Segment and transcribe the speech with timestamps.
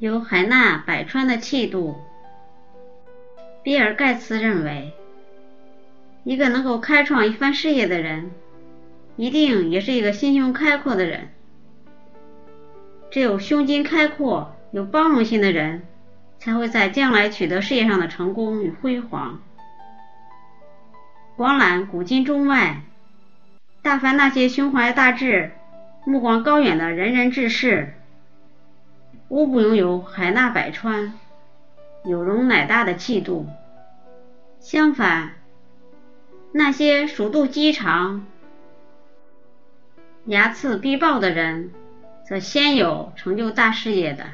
[0.00, 1.96] 有海纳百川的气度。
[3.64, 4.92] 比尔·盖茨认为，
[6.22, 8.30] 一个能够开创一番事业的人，
[9.16, 11.30] 一定也是一个心胸开阔的人。
[13.10, 15.82] 只有胸襟开阔、有包容心的人，
[16.38, 19.40] 才会在将来取得事业上的成功与辉煌。
[21.36, 22.82] 广览古今中外，
[23.82, 25.50] 大凡那些胸怀大志、
[26.04, 27.94] 目光高远的仁人志士，
[29.28, 31.12] 无不拥有海纳百川、
[32.04, 33.46] 有容乃大的气度。
[34.58, 35.34] 相反，
[36.52, 38.26] 那些鼠肚鸡肠、
[40.26, 41.70] 睚眦必报的人，
[42.26, 44.24] 则鲜有成就大事业的。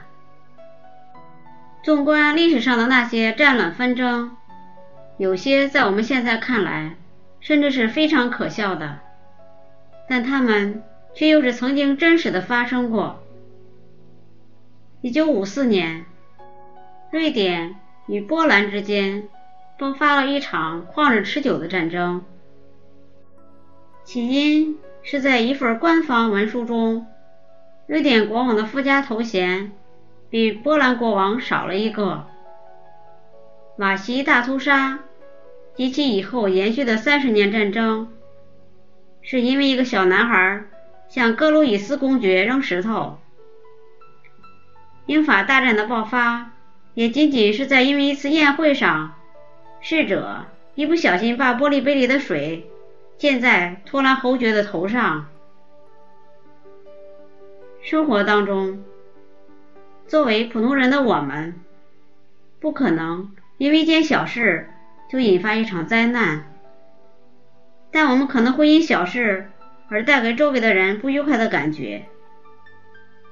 [1.82, 4.36] 纵观历史上的那些战乱纷争，
[5.18, 6.94] 有些在我们现在看来，
[7.40, 9.00] 甚至是非常可笑的，
[10.08, 10.84] 但他们
[11.14, 13.23] 却又是曾经真实的发生过。
[15.04, 16.06] 一九五四年，
[17.10, 17.76] 瑞典
[18.06, 19.28] 与波兰之间
[19.78, 22.24] 爆发了一场旷日持久的战争，
[24.02, 27.06] 起因是在一份官方文书中。
[27.86, 29.72] 瑞典国王的附加头衔
[30.30, 32.24] 比波兰国王少了一个。
[33.76, 35.00] 瓦西大屠杀
[35.74, 38.10] 及其以后延续的三十年战争，
[39.20, 40.64] 是因为一个小男孩
[41.10, 43.18] 向格鲁伊斯公爵扔石头。
[45.06, 46.52] 英法大战的爆发，
[46.94, 49.14] 也仅仅是在因为一次宴会上，
[49.80, 52.70] 侍者一不小心把玻璃杯里的水
[53.18, 55.26] 溅在托兰侯爵的头上。
[57.82, 58.82] 生活当中，
[60.06, 61.60] 作为普通人的我们，
[62.58, 64.70] 不可能因为一件小事
[65.10, 66.50] 就引发一场灾难，
[67.90, 69.50] 但我们可能会因小事
[69.90, 72.06] 而带给周围的人不愉快的感觉。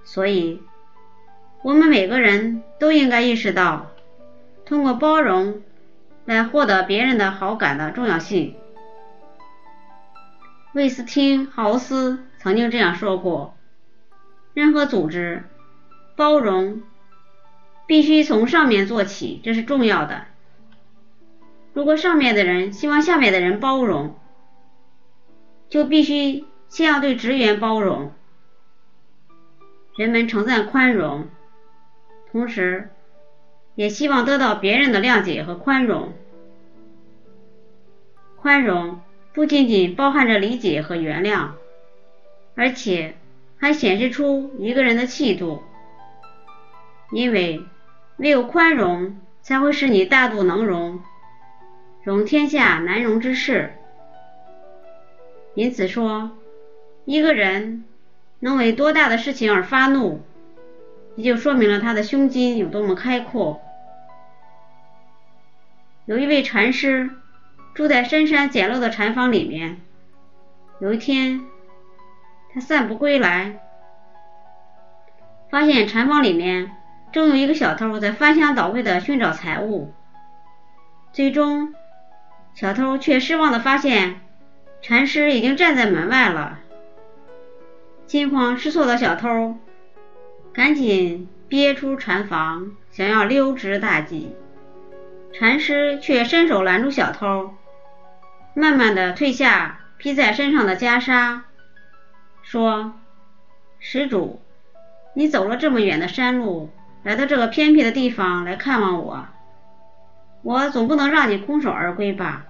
[0.04, 0.62] 所以，
[1.62, 3.92] 我们每个人都应该意识到，
[4.64, 5.62] 通过包容
[6.24, 8.56] 来获得别人的好感的重要性。
[10.74, 13.56] 魏斯汀豪斯曾经这样说过。
[14.54, 15.44] 任何组织
[16.14, 16.82] 包容
[17.86, 20.24] 必须从上面做起，这是重要的。
[21.72, 24.18] 如果上面的人希望下面的人包容，
[25.70, 28.12] 就必须先要对职员包容。
[29.96, 31.28] 人们称赞宽容，
[32.32, 32.88] 同时
[33.76, 36.12] 也希望得到别人的谅解和宽容。
[38.36, 39.00] 宽容
[39.32, 41.50] 不仅仅包含着理解和原谅，
[42.56, 43.14] 而且。
[43.58, 45.62] 还显示出一个人的气度，
[47.12, 47.62] 因为
[48.16, 51.00] 唯有宽容，才会使你大度能容，
[52.02, 53.74] 容天下难容之事。
[55.54, 56.32] 因此说，
[57.04, 57.84] 一个人
[58.40, 60.22] 能为多大的事情而发怒，
[61.16, 63.60] 也就说明了他的胸襟有多么开阔。
[66.04, 67.10] 有一位禅师
[67.74, 69.80] 住在深山简陋的禅房里面，
[70.80, 71.42] 有一天。
[72.54, 73.60] 他散步归来，
[75.48, 76.70] 发现禅房里面
[77.10, 79.94] 正有一个小偷在翻箱倒柜的寻找财物。
[81.14, 81.74] 最终，
[82.52, 84.20] 小偷却失望的发现
[84.82, 86.58] 禅师已经站在门外了。
[88.06, 89.56] 惊慌失措的小偷
[90.52, 94.34] 赶紧憋出禅房，想要溜之大吉。
[95.32, 97.54] 禅师却伸手拦住小偷，
[98.54, 101.40] 慢慢的褪下披在身上的袈裟。
[102.42, 102.92] 说
[103.80, 104.42] ：“施主，
[105.14, 106.68] 你走了这么远的山路，
[107.02, 109.26] 来到这个偏僻的地方来看望我，
[110.42, 112.44] 我总不能让你空手而归吧？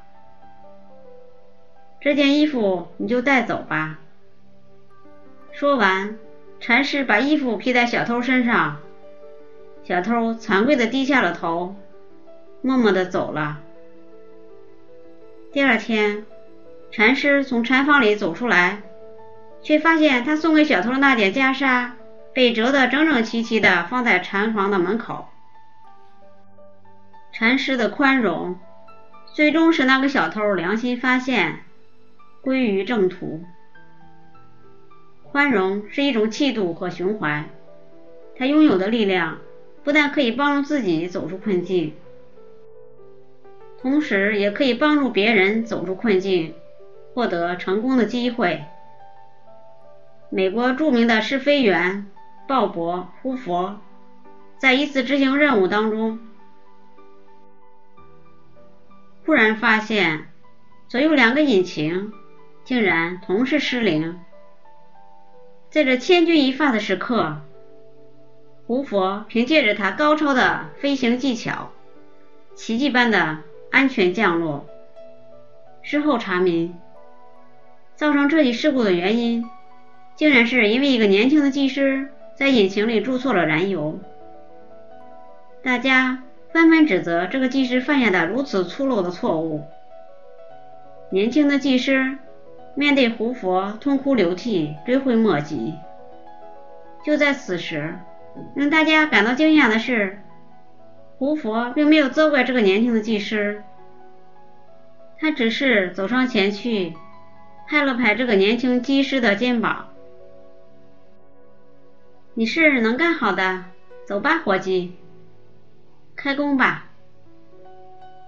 [2.01, 4.01] 这件衣服你就带走吧。”
[5.53, 6.17] 说完，
[6.63, 8.79] 禅师把衣服披在小偷身上，
[9.83, 11.75] 小偷惭愧的低下了头，
[12.63, 13.59] 默默的走了。
[15.53, 16.25] 第二天，
[16.93, 18.81] 禅师从禅房里走出来。
[19.65, 21.91] 却发现他送给小偷的那件袈裟
[22.35, 25.29] 被折得整整齐齐的放在禅房的门口。
[27.33, 28.59] 禅师的宽容，
[29.33, 31.61] 最终使那个小偷良心发现，
[32.43, 33.45] 归于正途。
[35.33, 37.49] 宽容是一种气度和胸怀，
[38.37, 39.39] 他拥有的力量
[39.83, 41.95] 不但可以帮助自己走出困境，
[43.81, 46.55] 同时也可以帮助别人走出困境，
[47.15, 48.63] 获得成功的机会。
[50.29, 52.07] 美国著名的试飞员
[52.47, 53.81] 鲍勃·胡佛
[54.59, 56.19] 在一次执行任务当中，
[59.25, 60.29] 忽然发现
[60.89, 62.13] 左右两个引擎
[62.65, 64.21] 竟然同时失灵。
[65.73, 67.39] 在这千钧一发的时刻，
[68.67, 71.71] 胡佛凭借着他高超的飞行技巧，
[72.55, 73.39] 奇迹般的
[73.71, 74.67] 安全降落。
[75.81, 76.79] 事后查明，
[77.97, 79.47] 造成这起事故的原因，
[80.15, 83.99] 竟然是因为一个年轻的技师在引擎里注错了燃油。
[85.63, 86.23] 大家
[86.53, 89.65] 纷纷指责这个技师犯下的如此粗陋的错误。
[91.09, 92.19] 年轻的技师
[92.75, 95.75] 面对胡佛痛哭流涕、追悔莫及。
[97.05, 97.99] 就在此时，
[98.55, 100.23] 令大家感到惊讶的是，
[101.19, 103.63] 胡佛并没有责怪这个年轻的技师，
[105.19, 106.95] 他只是走上前去，
[107.69, 109.89] 拍了拍这个年轻技师的肩膀
[112.35, 113.65] ：“你是能干好的，
[114.07, 114.97] 走吧，伙计，
[116.17, 116.87] 开工吧。”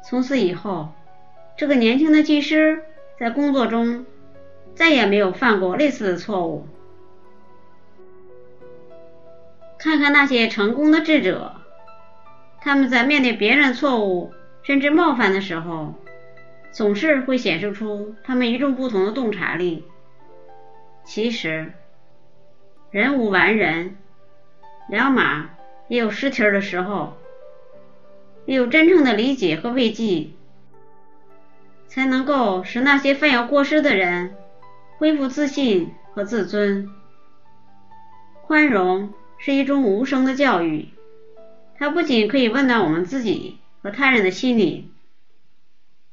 [0.07, 0.91] 从此以后，
[1.57, 2.83] 这个年轻的技师
[3.19, 4.05] 在工作中
[4.75, 6.67] 再也没有犯过类似的错误。
[9.79, 11.55] 看看那些成功的智者，
[12.61, 14.33] 他们在面对别人错误
[14.63, 15.95] 甚至冒犯的时候，
[16.73, 19.85] 总是会显示出他们与众不同的洞察力。
[21.05, 21.73] 其实，
[22.91, 23.97] 人无完人，
[24.89, 25.51] 良马
[25.89, 27.19] 也有失蹄儿的时候，
[28.47, 30.31] 只有真正的理解和慰藉，
[31.87, 34.35] 才能够使那些犯有过失的人
[34.99, 36.91] 恢复自信和自尊。
[38.43, 39.13] 宽容。
[39.37, 40.89] 是一种无声的教育，
[41.77, 44.91] 它不仅可以温暖我们自己和他人的心理，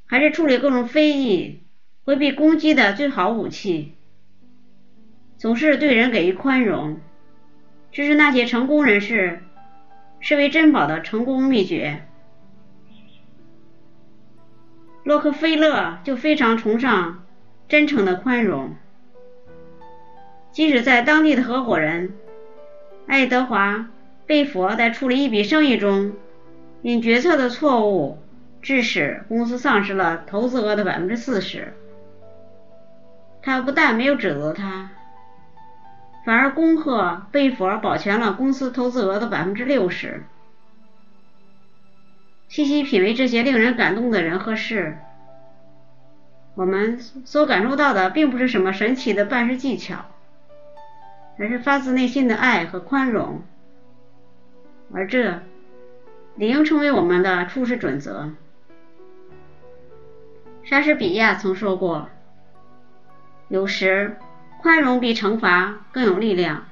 [0.05, 1.61] 还是处理各种非议、
[2.03, 3.95] 回避攻击的最好武器。
[5.37, 6.99] 总是对人给予宽容，
[7.93, 9.43] 这是那些成功人士
[10.19, 12.05] 视为珍宝的成功秘诀。
[15.05, 17.23] 洛克菲勒就非常崇尚
[17.71, 18.75] 真诚的宽容，
[20.51, 22.11] 即使在当地的合伙人。
[23.07, 23.75] 爱德华·
[24.25, 26.11] 贝佛在处理一笔生意中，
[26.81, 28.17] 因决策的错误，
[28.61, 31.73] 致使公司丧失了投资额的百分之四十。
[33.41, 34.89] 他不但没有指责他，
[36.25, 40.25] 反而恭贺贝佛保全了公司投资额的百分之六十。
[42.49, 44.97] 细细品味这些令人感动的人和事，
[46.55, 50.05] 我们所感受到的并不是什么神奇的办事技巧。
[51.37, 53.41] 而是发自内心的爱和宽容，
[54.93, 55.41] 而这
[56.35, 58.29] 理应成为我们的处事准则。
[60.61, 62.09] 莎士比亚曾说过
[63.49, 64.17] ：“有时
[64.61, 66.65] 宽容比惩罚更有力量。”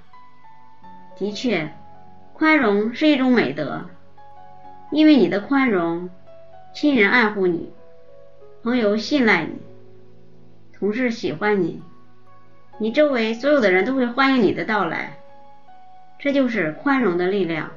[1.18, 1.74] 的确，
[2.34, 3.90] 宽容是一种美德，
[4.92, 6.12] 因为你的宽容，
[6.76, 7.74] 亲人爱护你，
[8.62, 9.60] 朋友信赖你，
[10.80, 11.82] 同事喜欢你。
[12.78, 15.18] 你周围所有的人都会欢迎你的到来，
[16.18, 17.72] 这就是宽容的力量。